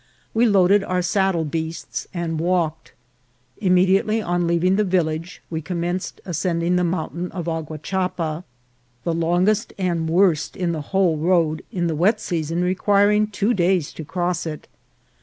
[0.33, 2.93] We loaded our saddle beasts and walked.
[3.59, 8.43] Immediately on leaving the village we commenced ascending the mountain of Aguachapa,
[9.03, 13.53] the longest and worst in the whole road, in the wet sea son requiring two
[13.53, 14.67] days to cross it.